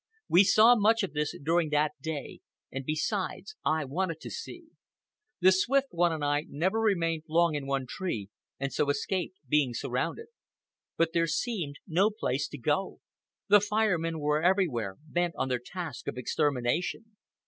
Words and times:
We 0.27 0.43
saw 0.43 0.73
much 0.75 1.03
of 1.03 1.13
this 1.13 1.35
during 1.43 1.69
that 1.69 1.91
day, 2.01 2.39
and 2.71 2.83
besides, 2.83 3.55
I 3.63 3.85
wanted 3.85 4.19
to 4.21 4.31
see. 4.31 4.69
The 5.41 5.51
Swift 5.51 5.89
One 5.91 6.11
and 6.11 6.25
I 6.25 6.45
never 6.49 6.79
remained 6.79 7.25
long 7.29 7.53
in 7.53 7.67
one 7.67 7.85
tree, 7.87 8.29
and 8.59 8.73
so 8.73 8.89
escaped 8.89 9.37
being 9.47 9.75
surrounded. 9.75 10.29
But 10.97 11.13
there 11.13 11.27
seemed 11.27 11.75
no 11.85 12.09
place 12.09 12.47
to 12.47 12.57
go. 12.57 12.99
The 13.47 13.61
Fire 13.61 13.99
Men 13.99 14.17
were 14.17 14.41
everywhere, 14.41 14.97
bent 15.07 15.35
on 15.37 15.49
their 15.49 15.61
task 15.63 16.07
of 16.07 16.17
extermination. 16.17 17.15